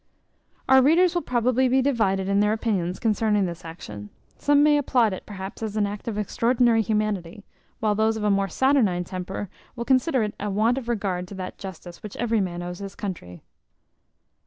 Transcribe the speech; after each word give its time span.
Our 0.67 0.81
readers 0.81 1.13
will 1.13 1.21
probably 1.21 1.67
be 1.67 1.79
divided 1.83 2.27
in 2.27 2.39
their 2.39 2.53
opinions 2.53 2.97
concerning 2.99 3.45
this 3.45 3.63
action; 3.63 4.09
some 4.35 4.63
may 4.63 4.79
applaud 4.79 5.13
it 5.13 5.27
perhaps 5.27 5.61
as 5.61 5.77
an 5.77 5.85
act 5.85 6.07
of 6.07 6.17
extraordinary 6.17 6.81
humanity, 6.81 7.45
while 7.81 7.93
those 7.93 8.17
of 8.17 8.23
a 8.23 8.31
more 8.31 8.47
saturnine 8.47 9.03
temper 9.03 9.47
will 9.75 9.85
consider 9.85 10.23
it 10.23 10.33
as 10.39 10.47
a 10.47 10.49
want 10.49 10.79
of 10.79 10.89
regard 10.89 11.27
to 11.27 11.35
that 11.35 11.59
justice 11.59 12.01
which 12.01 12.17
every 12.17 12.41
man 12.41 12.63
owes 12.63 12.79
his 12.79 12.95
country. 12.95 13.43